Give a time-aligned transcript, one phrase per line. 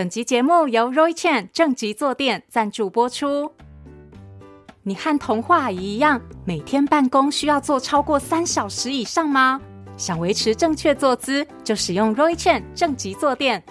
[0.00, 3.52] 本集节目由 Roy Chen 正极坐垫赞助播出。
[4.82, 9.60] 你和童话一样，每天办公需要坐超过三小时以上吗？
[9.98, 13.62] 想维持正确坐姿，就使用 Roy Chen 正极坐垫。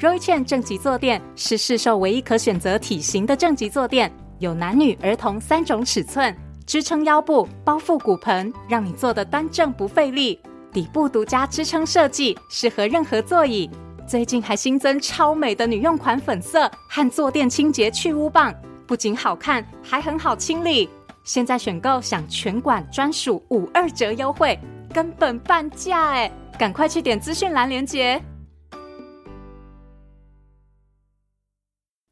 [0.00, 10.40] Roy Chen 正极坐垫是市售唯一可选择体型的正极坐垫，有男女儿童三种尺寸，支撑腰部，包覆骨盆，让你坐得端正不费力。
[10.72, 13.70] 底部独家支撑设计，适合任何座椅。
[14.06, 18.54] 最近还新增超美的女用款粉色和坐垫清洁去污棒，
[18.86, 20.88] 不仅好看，还很好清理。
[21.24, 24.56] 现在选购享全馆专属五二折优惠，
[24.94, 26.30] 根本半价哎！
[26.56, 28.22] 赶快去点资讯栏连接。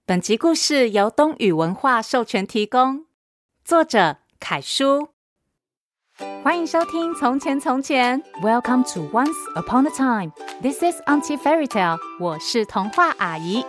[0.04, 3.06] 本集故事由东雨文化授权提供，
[3.64, 5.13] 作者凯叔。
[6.44, 10.30] 欢迎收听《从前从前》，Welcome to Once Upon a Time。
[10.60, 11.96] This is Auntie Fairy Tale。
[12.20, 13.64] 我是童话阿姨。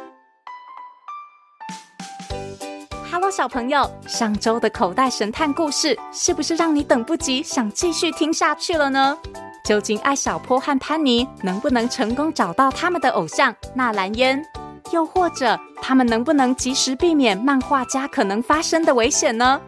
[3.09, 9.17] Hello，小朋友，上周的口袋神探故事是不是让你等不及，想继续听下去了呢？
[9.63, 14.43] 究竟艾小坡和潘妮能不能成功找到他们的偶像纳兰嫣？
[14.91, 19.61] 又或者他们能不能及时避免漫画家可能发生的危险呢？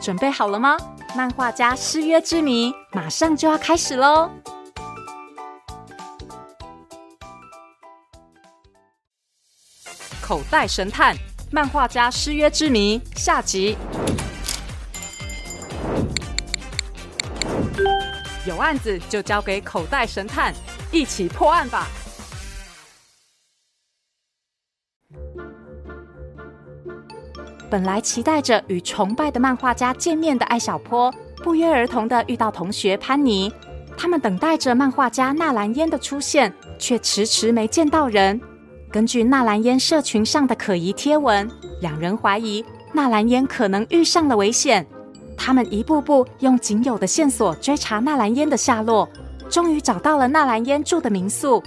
[0.00, 0.78] 准备好了吗？
[1.16, 4.30] 漫画家失约之谜马上就要开始喽！
[10.20, 11.16] 口袋神探：
[11.50, 13.78] 漫画家失约之谜下集。
[18.46, 20.52] 有案子就交给口袋神探，
[20.92, 21.86] 一起破案吧！
[27.68, 33.52] 本来期待着与崇拜的漫画家见面的艾小坡，不约而同地遇到同学潘妮。
[33.96, 38.40] 他们等待着漫画家纳兰嫣的出现，却迟迟没见到人。
[38.90, 41.50] 根据纳兰嫣社群上的可疑贴文，
[41.80, 44.86] 两人怀疑纳兰嫣可能遇上了危险。
[45.36, 49.08] 他们一步步用仅有的线索追查纳兰嫣的下落，
[49.50, 51.62] 终于找到了纳兰嫣住的民宿。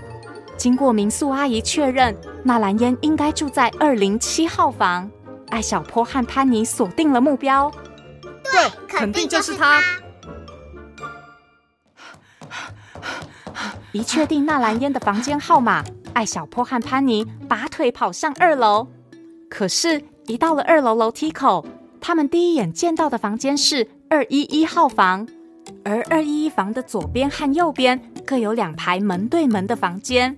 [0.58, 5.10] 经过民宿阿姨确认，纳兰嫣应该住在二零七号房。
[5.50, 7.72] 艾小坡和潘妮锁定了目标，
[8.44, 9.82] 对，肯定就是他。
[13.92, 15.84] 一确定纳兰嫣的房间号码，
[16.14, 18.88] 艾小坡和潘妮拔腿跑上二楼。
[19.50, 21.66] 可是，一到了二楼楼梯口，
[22.00, 25.28] 他们第一眼见到的房间是二一一号房，
[25.84, 30.38] 而二一一房的左边和右边各有两排门对门的房间。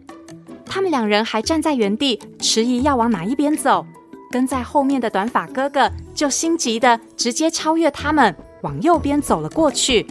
[0.65, 3.85] 他们两人还站在原地，迟疑要往哪一边走。
[4.31, 10.07] 跟在后面的短发哥哥就心急的直接超越他们，往右边走了过去。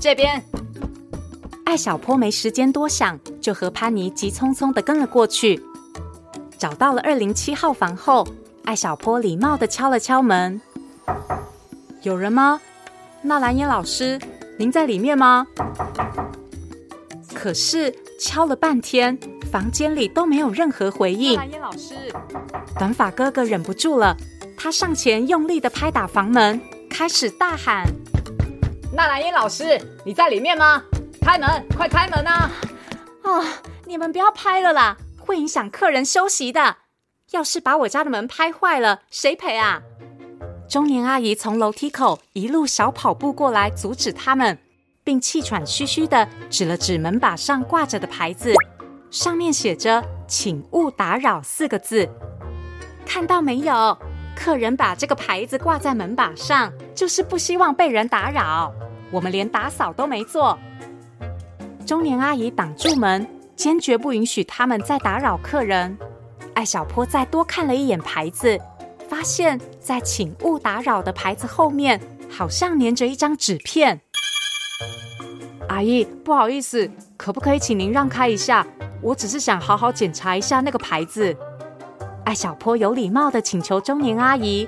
[0.00, 0.42] 这边，
[1.64, 5.62] 艾小坡没时间多想，就和潘妮急匆匆的跟了过去。
[6.58, 8.26] 找到了二零七号房后，
[8.64, 10.60] 艾小坡礼貌的敲了敲门
[12.02, 12.60] ：“有人吗？
[13.22, 14.18] 纳兰嫣老师，
[14.58, 15.46] 您在里面吗？”
[17.34, 19.18] 可是敲了半天。
[19.52, 21.36] 房间里都没有任何回应。
[21.36, 21.94] 纳兰嫣老师，
[22.76, 24.16] 短发哥哥忍不住了，
[24.56, 27.86] 他上前用力的拍打房门，开始大喊
[28.92, 30.82] ：“纳兰英老师，你在里面吗？
[31.20, 32.50] 开门，快开门啊！”
[33.22, 33.44] 哦，
[33.86, 36.78] 你们不要拍了啦，会影响客人休息的。
[37.30, 39.82] 要是把我家的门拍坏了，谁赔啊？
[40.68, 44.58] 中年阿姨从楼梯口一路小跑步过来，阻止他们，
[45.04, 48.54] 并气喘吁吁的指了指门把上挂着的牌子。
[49.10, 52.08] 上面写着“请勿打扰”四个字，
[53.06, 53.96] 看到没有？
[54.34, 58.72] 客人把这个牌子挂在门把上，就是不希望被人打扰。
[59.12, 60.58] 我们连打扫都没做。
[61.86, 65.96] 中年阿姨挡住门，坚决不允许他们再打扰客人。
[66.54, 68.58] 艾小坡再多看了一眼牌子，
[69.08, 74.00] 发现，在“请勿打扰”的牌子后面，好像粘着一张纸片。
[75.68, 78.66] 阿姨，不好意思，可不可以请您让开一下？
[79.00, 81.36] 我只是想好好检查一下那个牌子。
[82.24, 84.66] 艾小坡有礼貌地请求中年阿姨，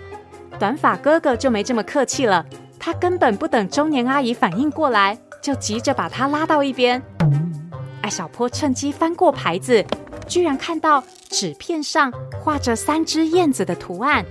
[0.59, 2.45] 短发哥哥就没这么客气了。
[2.79, 7.03] 他根本不等中年阿姨反应过来，就急着把她拉到一边。
[8.03, 9.85] 艾小坡趁机翻过牌子，
[10.29, 14.25] 居然看到纸片上画着三只燕子的图案，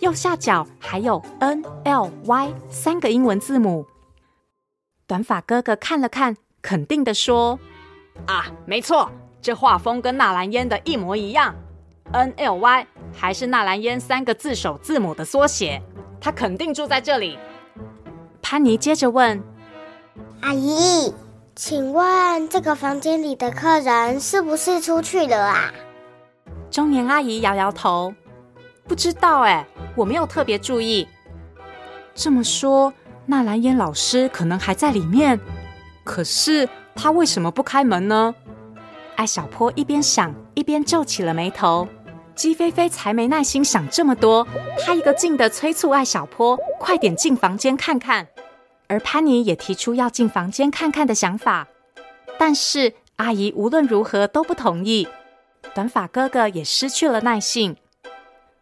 [0.00, 3.84] 右下角还有 N L Y 三个英文字母。
[5.08, 7.58] 短发哥哥看了看，肯定的说
[8.28, 9.10] ：“啊，没错。”
[9.40, 11.54] 这画风跟纳兰嫣的一模一样
[12.12, 15.80] ，N L Y 还是纳兰嫣三个字首字母的缩写，
[16.20, 17.38] 他肯定住在这里。
[18.42, 19.42] 潘妮接着问
[20.42, 21.14] ：“阿姨，
[21.56, 25.72] 请问这个房间里的客人是不是出去了啊？”
[26.70, 28.12] 中年阿姨摇摇头，
[28.86, 29.66] 不知道哎，
[29.96, 31.08] 我没有特别注意。
[32.14, 32.92] 这么说，
[33.30, 35.38] 纳兰烟老师可能还在里面，
[36.02, 38.34] 可是他为什么不开门呢？
[39.16, 41.86] 艾小坡一边想，一边皱起了眉头。
[42.34, 44.48] 鸡飞飞才没耐心想这么多，
[44.80, 48.26] 他一个劲地催促艾小坡快点进房间看看，
[48.86, 51.68] 而潘妮也提出要进房间看看的想法，
[52.38, 55.06] 但是阿姨无论如何都不同意。
[55.74, 57.76] 短发哥哥也失去了耐性。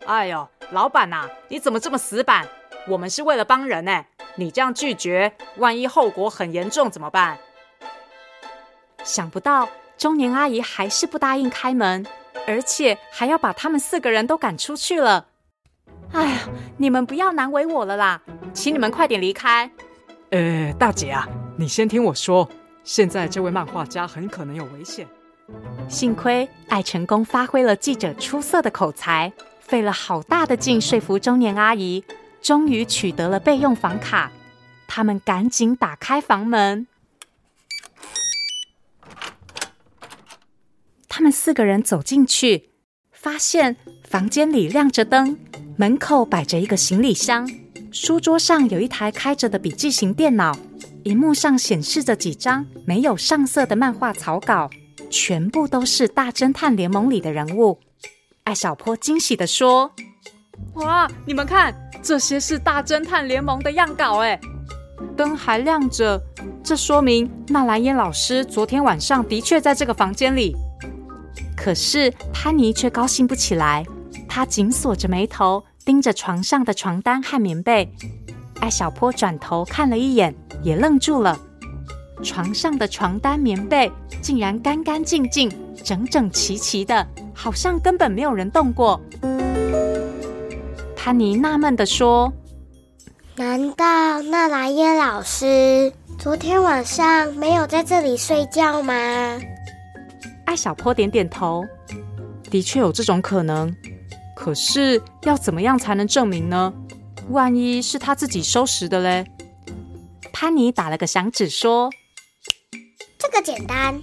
[0.06, 2.48] 哎呦，老板呐，你怎么这么死板？
[2.88, 4.04] 我们是为了帮人呢，
[4.36, 7.38] 你这样拒绝，万一后果很严重怎么办？
[9.02, 9.68] 想不到
[9.98, 12.06] 中年阿姨还是不答应开门。
[12.48, 15.26] 而且还要把他们四个人都赶出去了。
[16.12, 16.38] 哎呀，
[16.76, 18.22] 你们不要难为我了啦，
[18.54, 19.68] 请你们快点离开。
[20.30, 22.48] 呃，大姐啊，你先听我说，
[22.84, 25.08] 现在这位漫画家很可能有危险。
[25.88, 32.04] 幸亏艾成功发挥了记者出色的口才，费了好大的劲说服中年阿姨，
[32.46, 34.30] 终于取得了备用房卡。
[34.86, 36.86] 他们赶紧打开房门。
[41.08, 42.70] 他们四个人走进去，
[43.10, 43.76] 发现
[44.08, 45.36] 房间里亮着灯，
[45.76, 47.50] 门口摆着一个行李箱，
[47.90, 50.56] 书桌上有一台开着的笔记型电脑，
[51.02, 54.70] 荧幕上显示着几张没有上色的漫画草稿，
[55.10, 57.80] 全部都是《大侦探联盟》里的人物。
[58.44, 59.92] 艾小坡惊喜地说
[60.76, 64.38] ：“哇，你们看，这些是《大侦探联盟》的样稿哎！
[65.16, 66.20] 灯还亮着，
[66.62, 70.54] 这说明纳兰嫣老师昨天晚上的确在这个房间里。”
[71.56, 73.84] 可是潘妮却高兴不起来，
[74.28, 77.90] 她紧锁着眉头，盯着床上的床单和棉被。
[78.60, 81.38] 艾小坡转头看了一眼，也愣住了。
[82.22, 83.90] 床上的床单、棉被
[84.20, 85.50] 竟然干干净净、
[85.82, 89.00] 整整齐齐的，好像根本没有人动过。
[91.06, 92.32] 潘妮纳闷地说
[93.38, 98.92] ：“难道纳兰嫣老师昨天晚上没有在这里睡觉吗？”
[100.46, 101.64] 艾小坡点点头，
[102.50, 103.72] 的确有这种可能。
[104.34, 106.74] 可是要怎么样才能证明呢？
[107.30, 109.24] 万一是他自己收拾的嘞？
[110.32, 111.88] 潘妮打了个响指说
[113.16, 114.02] ：“这个简单，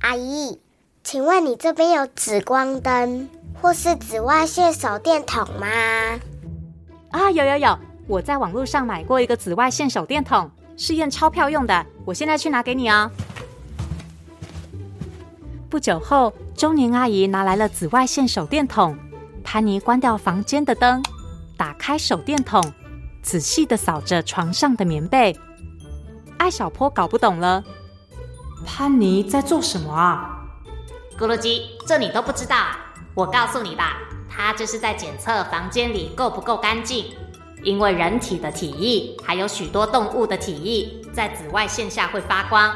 [0.00, 0.60] 阿姨，
[1.04, 3.28] 请问你这边有紫光灯
[3.64, 5.66] 或是紫外线手电筒吗？”
[7.10, 11.86] 啊，有有有，我在网络上买过一个紫外线手电筒，是验钞票用的。
[12.04, 13.10] 我现在去拿给你哦。
[15.70, 18.98] 不久后，中年阿姨拿来了紫外线手电筒。
[19.42, 21.02] 潘妮关掉房间的灯，
[21.56, 22.62] 打开手电筒，
[23.22, 25.34] 仔细的扫着床上的棉被。
[26.36, 27.64] 艾小坡搞不懂了，
[28.66, 30.38] 潘妮在做什么啊？
[31.18, 32.56] 咕噜鸡，这你都不知道？
[33.14, 37.06] 我告诉你吧，他这是在检测房间里够不够干净。
[37.62, 42.70] 因为人体的体液，还有许多动物的体液，在紫外线下会发光。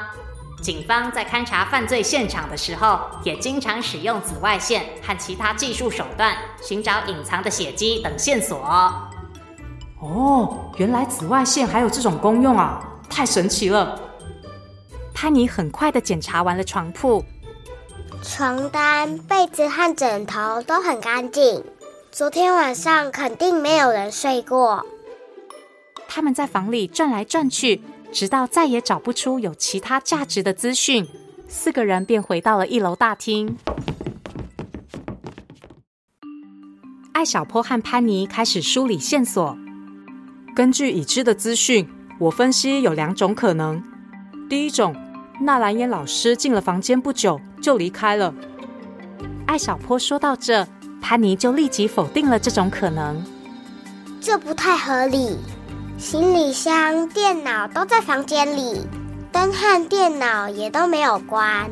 [0.62, 9.11] 警方在勘查犯罪现场的时候，也经常使用紫外线和其他技术手段，寻找隐藏的血迹等线索哦。
[10.00, 12.81] 哦，原来紫外线还有这种功用啊！
[13.11, 14.00] 太神奇了。
[15.12, 17.25] 潘妮很快的检查完了床铺，
[18.22, 21.64] 床单、被子和枕头都很干净，
[22.10, 24.84] 昨天晚上肯定没有人睡过。
[26.06, 27.80] 他们在房里转来转去。
[28.10, 31.06] 直到再也找不出有其他价值的资讯，
[31.46, 33.58] 四个人便回到了一楼大厅。
[37.12, 39.58] 艾小坡和潘妮开始梳理线索。
[40.56, 41.87] 根据已知的资讯，
[42.18, 43.82] 我分析有两种可能：
[44.48, 44.96] 第一种，
[45.40, 48.35] 纳兰嫣老师进了房间不久就离开了。
[49.47, 50.66] 艾小坡说到这，
[51.00, 53.25] 潘妮就立即否定了这种可能。
[54.21, 55.38] 这不太合理。
[55.97, 58.87] 行李箱、电脑都在房间里，
[59.33, 61.68] 灯和电脑也都没有关，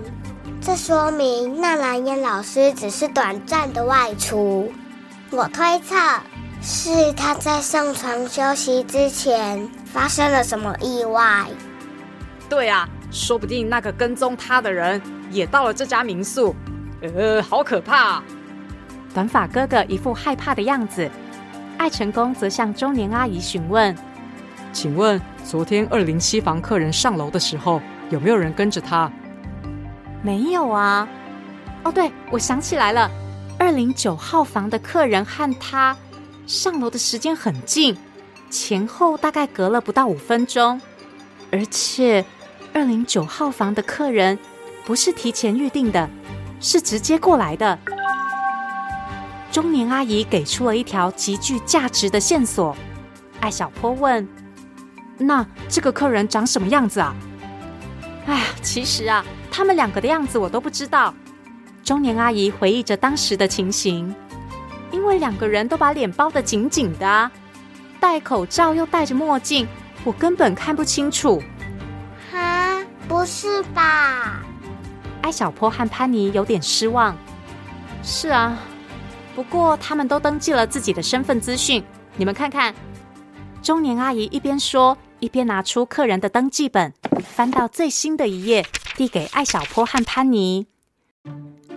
[0.61, 4.73] 这说明纳兰嫣老师只是短暂的外出。
[5.31, 5.95] 我推测
[6.61, 11.47] 是他在上床休息之前发生了什么意外。
[12.49, 16.55] 对啊，说不定那个跟踪他的人也到了这家民宿。
[17.03, 18.23] 呃，好可怕！
[19.15, 21.11] 短发哥哥一副害怕的样子，
[21.79, 23.95] 艾成功则向中年阿姨询问。
[24.73, 29.11] 请问，昨天二零七房客人上楼的时候，有没有人跟着他？
[30.23, 31.09] 没有啊。
[31.83, 33.11] 哦，对，我想起来了，
[33.59, 35.97] 二零九号房的客人和他
[36.47, 37.97] 上楼的时间很近，
[38.51, 40.81] 前后大概隔了不到五分钟。
[41.53, 42.25] 而且，
[42.77, 44.39] 二零九号房的客人
[44.85, 46.11] 不是提前预定的，
[46.61, 47.79] 是直接过来的。
[49.51, 52.77] 中年阿姨给出了一条极具价值的线索。
[53.41, 54.29] 艾小坡问
[55.17, 57.17] ：“那这个客人长什么样子啊？”
[58.27, 61.15] 哎呀，其实啊，他们两个的样子我都不知道。
[61.83, 64.15] 中年阿姨回忆着当时的情形，
[64.91, 67.31] 因为两个人都把脸包得紧紧的，
[67.99, 69.67] 戴口罩又戴着墨镜，
[70.05, 71.43] 我根本看不清楚。
[73.09, 74.43] 不是吧？
[75.23, 77.17] 艾小坡和潘妮有点失望。
[78.03, 78.59] 是啊，
[79.35, 81.83] 不过他们都登记了自己的身份资讯，
[82.17, 82.75] 你们看看。
[83.63, 86.93] 中年阿姨一边说，一边拿出客人的登记本，
[87.25, 90.67] 翻到最新的一页，递给艾小坡和潘妮。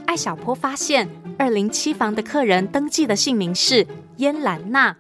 [0.06, 4.96] 艾小坡发现，二零七房的客人登记的姓名是燕兰娜，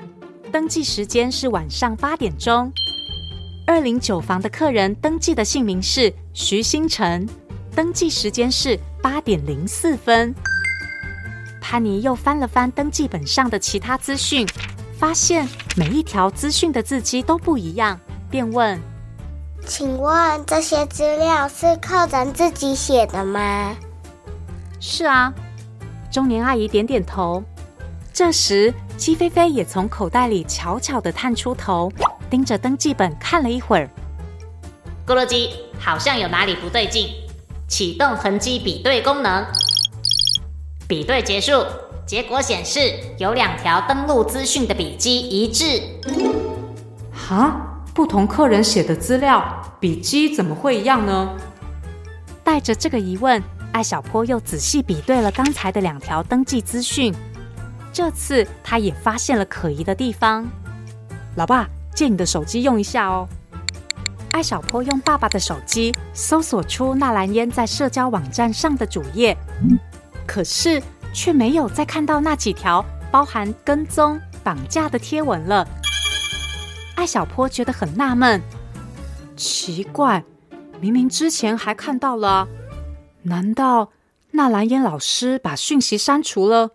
[0.51, 2.71] 登记时间是晚上八点钟；
[3.69, 7.29] 二零九房的客人登记的姓名是徐星辰，
[7.75, 10.33] 登记时间是八点零四分。
[11.61, 14.43] 潘妮又翻了翻登记本上的其他资讯，
[14.97, 15.47] 发现
[15.77, 17.99] 每一条资讯的字迹都不一样。
[18.27, 18.81] 便问
[19.67, 23.77] ：“请问这些资料是客人自己写的吗
[24.81, 25.31] ？”“是啊。”
[26.11, 27.43] 中年阿姨点点头。
[28.11, 31.91] 这时，鸡飞飞也从口袋里悄悄地探出头，
[32.29, 33.89] 盯着登记本看了一会儿。
[35.05, 37.09] 咕噜鸡好像有哪里不对劲，
[37.67, 39.45] 启动痕迹比对功能。
[40.88, 41.65] 比对结束，
[42.05, 45.81] 结果显示有两条登录资讯的笔记一致。
[47.12, 47.65] 哈？
[47.91, 49.43] 不同客人写的资料，
[49.77, 51.36] 笔记怎么会一样呢？
[52.45, 53.43] 带着这个疑问，
[53.74, 57.13] 艾小坡又仔细比对了刚才的两条登记资讯。
[57.91, 60.48] 这次他也发现了可疑的地方。
[61.36, 63.27] 老爸，借你的手机用一下哦。
[64.31, 69.36] 艾小坡用爸爸的手机搜索出纳兰嫣在社交网站上的主页，
[70.27, 70.81] 可是
[71.13, 75.67] 却没有再看到那几条包含跟踪、绑架的贴文了。
[76.96, 78.41] 艾小坡觉得很纳闷，
[79.36, 80.24] 奇怪，
[80.79, 82.48] 明明之前还看到了，
[83.24, 83.91] 难道
[84.31, 86.72] 纳兰嫣老师把讯息删除了？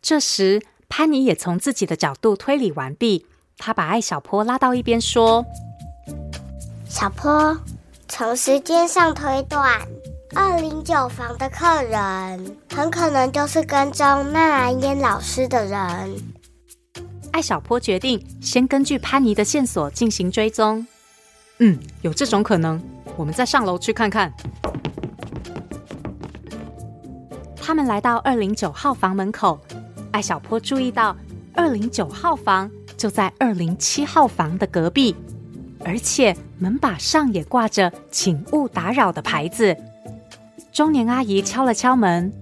[0.00, 3.26] 这时，潘妮也从自己的角度推理完毕，
[3.58, 5.44] 她把艾小坡拉到一边说
[6.88, 7.56] ：“小坡，
[8.08, 9.80] 从时间上推断，
[10.34, 16.16] 二零九房的客人很可能就是跟踪纳兰嫣老师的人。”
[17.32, 20.86] 艾小坡决定先根据潘妮的线索进行追踪。
[21.58, 22.80] 嗯，有这种可能，
[23.16, 24.32] 我们再上楼去看看。
[27.56, 29.58] 他们来到二零九号房门口，
[30.12, 31.16] 艾小坡注意到
[31.54, 35.14] 二零九号房就在二零七号房的隔壁，
[35.84, 39.76] 而且门把上也挂着“请勿打扰”的牌子。
[40.72, 42.32] 中年阿姨敲了敲门：“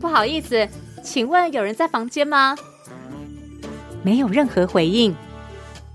[0.00, 0.68] 不好意思，
[1.02, 2.56] 请问有人在房间吗？”
[4.02, 5.14] 没有任何回应。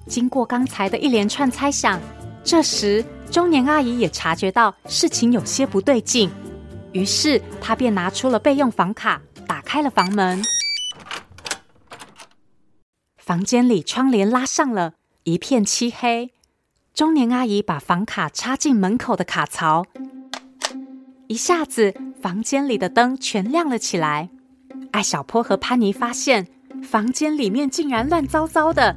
[0.07, 1.99] 经过刚才的一连串猜想，
[2.43, 6.29] 这时中年阿姨也察觉到事情有些不对劲，
[6.91, 10.41] 于是她便拿出了备用房卡，打开了房门。
[13.29, 14.93] 房间里窗帘拉上了，
[15.23, 16.31] 一片漆黑。
[16.95, 19.85] 中年阿姨把房卡插进门口的卡槽，
[21.27, 24.31] 一下子房间里的灯全亮了起来。
[24.93, 26.47] 艾小坡和潘妮发现。
[26.81, 28.95] 房间里面竟然乱糟糟的，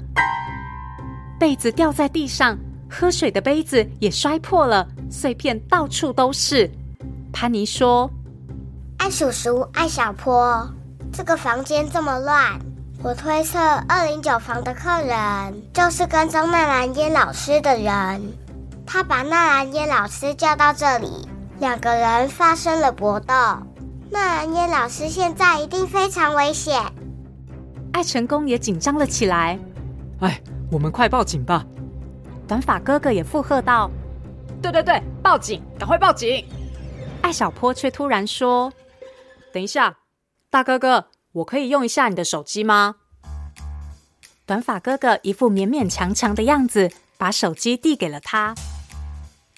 [1.39, 2.57] 被子掉在地上，
[2.89, 6.71] 喝水的杯子也摔破了，碎片到处都是。
[7.35, 8.09] 潘妮说
[8.97, 10.67] ：“艾叔叔，艾小坡，
[11.13, 12.59] 这个房间这么乱，
[13.05, 18.33] 我推测二零九房的客人就是跟踪纳兰嫣老师的人，
[18.87, 21.29] 他把纳兰嫣老师叫到这里，
[21.59, 23.35] 两个人发生了搏斗。
[24.09, 26.81] 纳兰嫣老师现在一定非常危险。”
[27.93, 29.59] 艾成功也紧张了起来。
[30.21, 30.41] 哎，
[30.71, 31.67] 我们快报警吧！
[32.47, 33.91] 短发哥哥也附和道
[34.63, 36.47] ：“对对对，报警，赶快报警！”
[37.23, 38.73] 艾小坡却突然说
[39.53, 39.99] ：“等一下，
[40.51, 42.97] 大哥哥，我可以用一下你的手机吗？”
[44.45, 48.55] 短发哥哥一副勉勉强强的样子，把手机递给了他。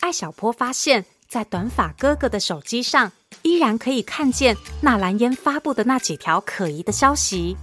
[0.00, 3.10] 艾小坡发现，在短发哥哥的手机上，
[3.42, 7.56] 依然可以看见纳兰嫣发布的那几条可疑的消息。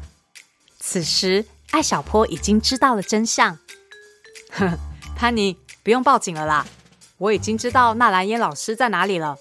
[0.80, 3.58] 此时，艾小坡已经知道了真相。
[4.50, 4.78] 呵，
[5.16, 6.66] 潘妮，不用报警了啦，
[7.18, 9.38] 我已经知道纳兰嫣老师在哪里了。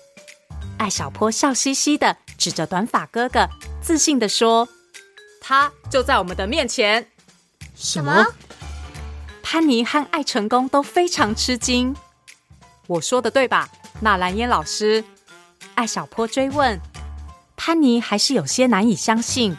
[0.80, 3.46] 艾小坡笑嘻嘻的指着短发哥哥，
[3.82, 4.66] 自信的说
[5.38, 7.06] ：“他就在我们的面前。”
[7.76, 8.26] 什么？
[9.42, 11.94] 潘妮和艾成功都非常吃惊。
[12.87, 13.68] 我说的对吧，
[14.00, 15.04] 纳兰嫣老师？
[15.75, 16.80] 艾小坡追问。
[17.58, 19.54] 潘妮还是有些难以相信。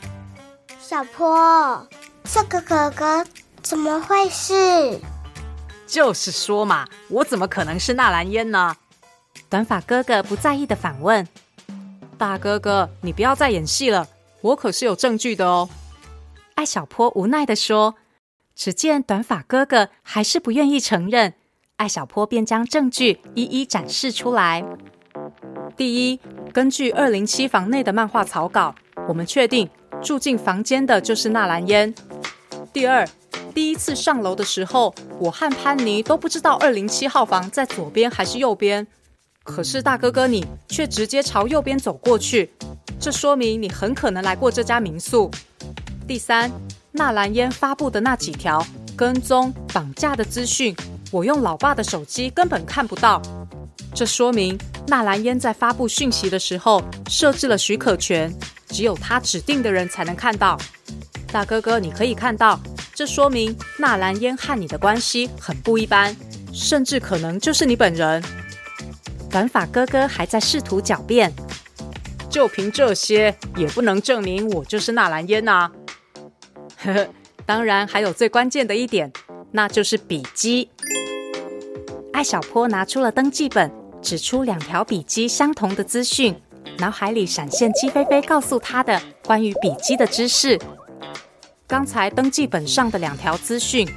[0.82, 1.88] 小坡，
[2.24, 3.24] 这个哥哥
[3.62, 5.00] 怎么会是？
[5.86, 8.76] 就是说嘛，我怎么可能是纳兰嫣呢？
[9.52, 11.28] 短发哥哥不在意的反问
[12.18, 14.08] ：“大哥哥，你不要再演戏了，
[14.40, 15.68] 我可是有证据的哦。”
[16.56, 17.96] 艾小坡无奈地说。
[18.54, 21.34] 只见短发哥哥还是不愿意承认，
[21.78, 24.64] 艾小坡便将证据一一展示出来。
[25.76, 26.20] 第一，
[26.54, 28.76] 根据二零七房内的漫画草稿，
[29.08, 29.68] 我们确定
[30.02, 31.94] 住进房间的就是纳兰嫣。
[32.72, 33.08] 第二，
[33.54, 38.86] 第一次上楼的时候，我和潘妮都不知道二零七号房在左边还是右边，
[39.44, 42.50] 可是大哥哥你却直接朝右边走过去，
[43.00, 45.32] 这说明你很可能来过这家民宿。
[46.08, 46.52] 第三，
[46.92, 50.76] 纳兰嫣发布的那几条跟踪、绑架的资讯，
[51.12, 53.22] 我用老爸的手机根本看不到。
[53.94, 54.58] 这说明
[54.88, 58.34] 纳兰嫣在发布讯息的时候设置了许可权，
[58.68, 60.58] 只有他指定的人才能看到。
[61.32, 62.60] 大哥哥，你可以看到，
[62.94, 66.16] 这说明纳兰嫣和你的关系很不一般，
[66.54, 68.24] 甚至可能就是你本人。
[69.32, 71.32] 短发哥哥还在试图狡辩，
[72.30, 75.72] 就凭这些也不能证明我就是纳兰嫣啊。
[76.84, 77.08] 呵呵，
[77.46, 79.12] 当然还有最关键的一点，
[79.52, 80.70] 那就是笔迹。
[82.12, 83.72] 艾小坡拿出了登记本，
[84.02, 86.36] 指出两条笔迹相同的资讯，
[86.80, 90.60] 脑海里闪现鸡飞飞告诉他的关于笔迹的知识。
[91.68, 93.88] 刚才登记本上的两条资讯，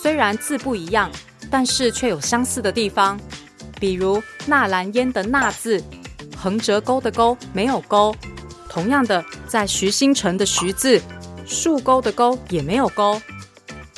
[0.00, 1.10] 虽然字不一样，
[1.50, 3.18] 但是却有相似的地方，
[3.84, 5.84] 比如纳兰嫣的“纳”字，
[6.34, 8.16] 横折钩的“钩”没有钩。
[8.66, 10.98] 同样的，在徐星辰的“徐”字。
[11.44, 13.20] 竖钩的钩也没有钩。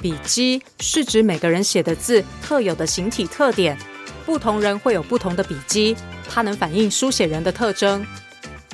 [0.03, 3.79] 笔迹是指每个人写的字特有的形体特点，
[4.25, 5.97] 不同人会有不同的笔迹，
[6.29, 8.05] 它能反映书写人的特征。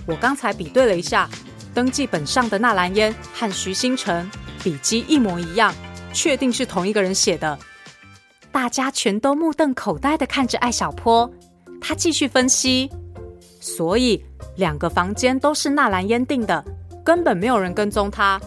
[0.07, 1.29] 我刚才比对了一下，
[1.75, 4.31] 登记本上的纳兰嫣和徐星辰
[4.65, 5.75] 笔迹一模一样，
[6.15, 7.59] 确定是同一个人写的。
[8.53, 11.29] 大家全都目瞪口呆地看着艾小坡，
[11.81, 12.89] 他继续分析，
[13.61, 14.23] 所以
[14.57, 16.63] 两个房间都是纳兰嫣订的，
[17.03, 18.41] 根本没有人跟踪他。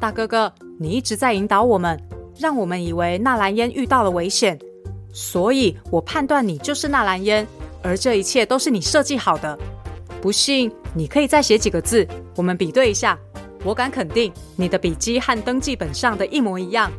[0.00, 1.98] 大哥哥，你一直在引导我们，
[2.38, 4.58] 让我们以为纳兰嫣遇到了危险，
[5.12, 7.46] 所以我判断你就是纳兰嫣，
[7.82, 9.56] 而这一切都是你设计好的。
[10.20, 13.16] 不信，你可以再写几个字，我们比对一下。
[13.64, 16.90] 我敢肯定，你的笔记和登记本上的一模一样。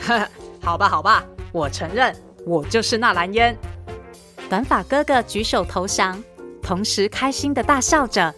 [0.00, 0.28] 呵呵，
[0.64, 1.22] 好吧，好吧，
[1.52, 3.54] 我承认，我就是纳兰嫣。
[4.48, 6.22] 短发哥哥举手投降，
[6.62, 8.34] 同时开心的大笑着。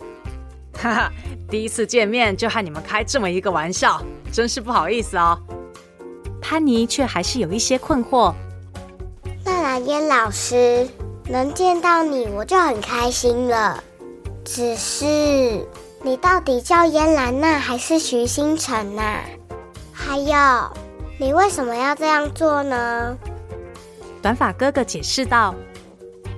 [0.76, 1.12] 哈哈。
[1.48, 5.38] 第一次见面就和你们开这么一个玩笑，真是不好意思哦。
[6.42, 8.34] 潘妮却还是有一些困惑。
[9.44, 10.88] 纳兰嫣老师，
[11.28, 13.80] 能见到你我就很开心了。
[14.44, 15.04] 只是
[16.02, 19.24] 你到底叫嫣兰娜还是徐星辰呐、啊？
[19.92, 20.36] 还有，
[21.18, 23.16] 你为什么要这样做呢？
[24.20, 25.54] 短发哥哥解释道：“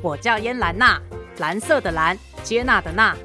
[0.00, 1.00] 我叫嫣兰娜，
[1.38, 3.16] 蓝色的蓝，接纳的纳。”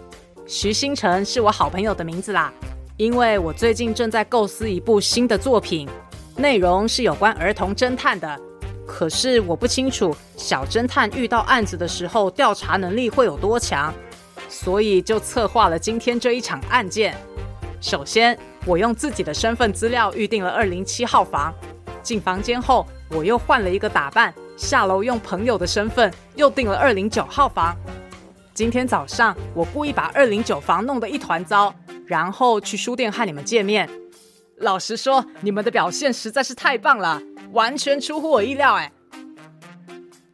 [0.47, 2.51] 徐星辰是我好朋友的名字啦，
[2.97, 5.87] 因为我最近正在构思一部新的作品，
[6.35, 8.39] 内容是有关儿童侦探的。
[8.87, 13.93] 可是我不清楚小侦探遇到案子的时候调查能力会有多强，
[14.49, 17.15] 所以就策划了今天这一场案件。
[17.79, 21.53] 首先，我用自己的身份资料预定了二零七号房，
[22.01, 27.75] 进房间后我又换了一个打扮，下楼用朋友的身份又订了二零九号房。
[28.53, 31.73] 今天早上，我故意把二零九房弄得一团糟，
[32.05, 33.89] 然后去书店和你们见面。
[34.57, 37.21] 老实说，你们的表现实在是太棒了，
[37.51, 38.75] 完全出乎我意料。
[38.75, 38.91] 哎，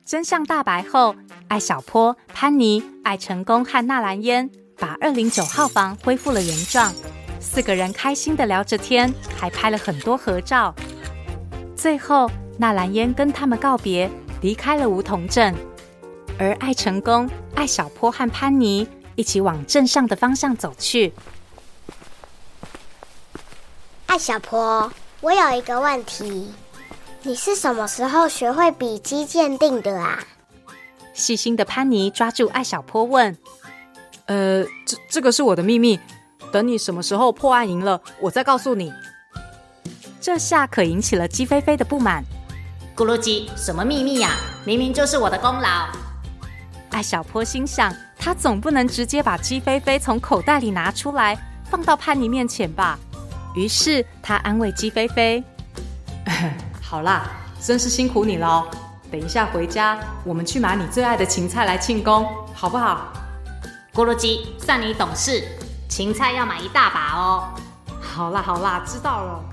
[0.06, 1.15] 真相大白后，
[1.48, 6.94] 艾小坡、潘妮、艾成功和纳兰嫣把二零九号房恢复了原状，
[7.39, 10.73] 四个人开心的聊着天，还拍了很多合照。
[11.75, 14.10] 最后，纳兰嫣跟他们告别，
[14.41, 15.56] 离开了梧桐镇。
[16.38, 21.13] 而艾成功、艾小坡和潘妮一起往镇上的方向走去。
[24.06, 26.54] 艾小坡，我有一个问题，
[27.23, 30.23] 你是什么时候学会笔迹鉴定的啊？
[31.13, 33.38] 细心的潘妮抓住艾小坡问
[34.28, 35.99] ：“呃，这这个是我的秘密，
[36.52, 38.92] 等你什么时候破案赢了，我再告诉你。”
[40.22, 42.24] 这下可引起了鸡飞飞的不满。
[42.96, 44.32] 咕噜鸡，什么秘密呀？
[44.66, 45.88] 明明就是我的功劳。
[46.90, 51.38] 艾小坡心想，他总不能直接把鸡飞飞从口袋里拿出来，
[51.70, 53.00] 放到潘妮面前吧。
[53.56, 55.44] 于是他安慰鸡飞飞
[56.84, 57.32] ：“好啦，
[57.62, 58.68] 真是辛苦你了哦。
[59.10, 63.14] 等一下回家，我们去买你最爱的芹菜来庆功，好不好
[63.94, 65.44] ？”“咕咕噜鸡，算你懂事。
[65.89, 67.49] 芹菜要买一大把哦。
[67.99, 69.43] 好啦好啦，知道了。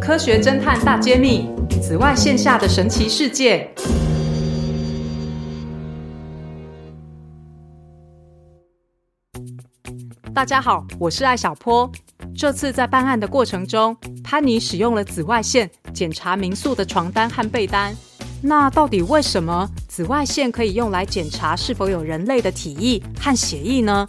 [0.00, 1.48] 科学侦探大揭秘：
[1.80, 3.72] 紫外线下的神奇世界。
[10.34, 11.90] 大家好，我是艾小坡。
[12.36, 17.96] 这次在办案的过程中，潘妮使用了紫外线检查民宿的床单和被单。
[18.42, 24.06] 那到底为什么紫外线可以用来检查是否有人类的体液和血液呢？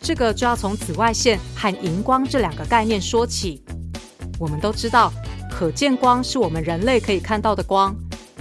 [0.00, 3.62] 这个就要从紫外线和荧光这两个概念说起。
[4.38, 5.12] 我们都知道，
[5.50, 7.94] 可见光是我们人类可以看到的光，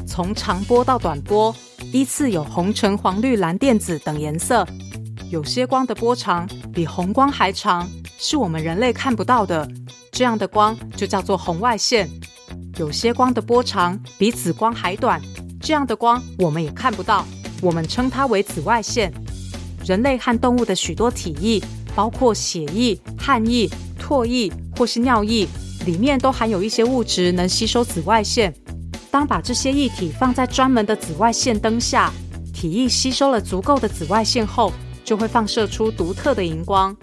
[0.08, 1.54] 从长波到短波，
[1.92, 4.66] 依次有红、橙、黄、绿、蓝、靛、紫等颜色。
[5.32, 9.68] 有些光的波长比红光还长，是我们人类看不到的，
[10.12, 12.08] 这样的光就叫做红外线。
[12.78, 15.22] 有些光的波长比紫光还短，
[15.62, 17.26] 这样的光我们也看不到，
[17.62, 19.14] 我们称它为紫外线。
[19.86, 21.64] 人类和动物的许多体液，
[21.96, 25.48] 包括血液、汗液、唾液或是尿液，
[25.86, 28.54] 里面都含有一些物质能吸收紫外线。
[29.10, 32.12] 当把这些液体放在专门的紫外线灯下，
[32.54, 34.74] 体液吸收了足够的紫外线后，
[35.06, 36.94] 就会放射出独特的荧光。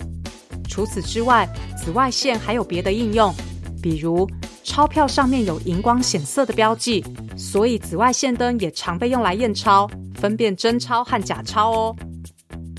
[0.69, 1.49] 除此之外，
[1.83, 3.35] 紫外线还有别的应用，
[3.81, 4.29] 比如，
[4.64, 7.05] 钞票上面有荧光显色的标记，
[7.37, 11.96] 所以紫外线灯也常被用来验钞，分辨真钞和假钞哦。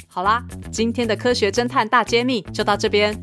[0.08, 3.16] 好啦，今天的科学侦探大揭秘就到这边，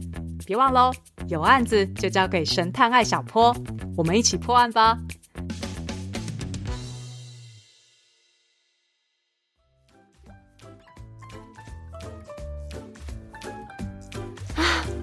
[0.45, 0.93] 别忘喽，
[1.29, 3.55] 有案子就交给神探艾小坡，
[3.97, 4.99] 我们一起破案吧。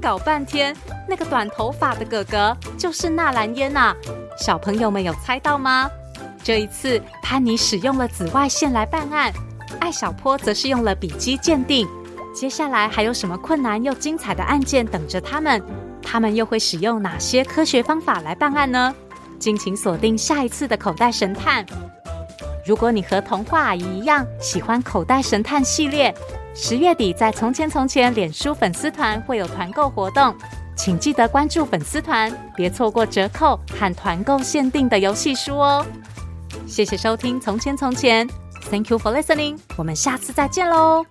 [0.08, 0.74] 搞半天，
[1.06, 3.94] 那个短头发的哥哥就是纳兰嫣呐！
[4.40, 5.92] 小朋友们有猜到吗？
[6.42, 9.34] 这一次，潘妮使用了紫外线来办案，
[9.82, 11.86] 艾小坡则是用了笔迹鉴定。
[12.34, 15.62] 接下来还有什么困难又精彩的案件等着他们？
[16.02, 18.96] 他们又会使用哪些科学方法来办案呢？
[19.38, 21.66] 敬请锁定下一次的口袋神探。
[22.66, 26.16] 如果你和童话阿姨一样喜欢口袋神探系列，
[26.60, 30.36] 十月底在《从前从前》脸书粉丝团会有团购活动，
[30.76, 35.86] 请记得关注粉丝团，别错过折扣和团购限定的游戏书哦。
[36.66, 38.28] 谢谢收听《从前从前》
[38.72, 41.06] ，Thank you for listening，我们下次再见喽。